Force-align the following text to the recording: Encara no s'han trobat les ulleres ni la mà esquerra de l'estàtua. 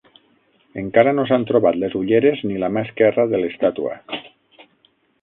Encara 0.81 1.13
no 1.17 1.25
s'han 1.31 1.45
trobat 1.51 1.77
les 1.83 1.97
ulleres 2.01 2.43
ni 2.51 2.59
la 2.65 2.73
mà 2.79 2.87
esquerra 2.89 3.29
de 3.35 3.45
l'estàtua. 3.45 3.97